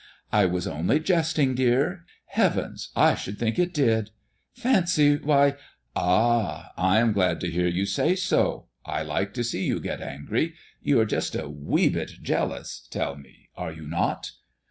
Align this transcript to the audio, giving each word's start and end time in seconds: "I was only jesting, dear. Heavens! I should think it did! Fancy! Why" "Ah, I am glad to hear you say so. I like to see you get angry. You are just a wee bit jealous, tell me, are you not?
"I 0.31 0.45
was 0.47 0.65
only 0.65 0.99
jesting, 0.99 1.53
dear. 1.53 2.05
Heavens! 2.25 2.89
I 2.95 3.13
should 3.13 3.37
think 3.37 3.59
it 3.59 3.71
did! 3.71 4.09
Fancy! 4.51 5.17
Why" 5.17 5.53
"Ah, 5.95 6.71
I 6.75 6.97
am 6.97 7.13
glad 7.13 7.39
to 7.41 7.51
hear 7.51 7.67
you 7.67 7.85
say 7.85 8.15
so. 8.15 8.65
I 8.83 9.03
like 9.03 9.31
to 9.35 9.43
see 9.43 9.63
you 9.67 9.79
get 9.79 10.01
angry. 10.01 10.55
You 10.81 10.99
are 11.01 11.05
just 11.05 11.35
a 11.35 11.47
wee 11.47 11.89
bit 11.89 12.13
jealous, 12.23 12.87
tell 12.89 13.15
me, 13.15 13.51
are 13.55 13.71
you 13.71 13.85
not? 13.85 14.31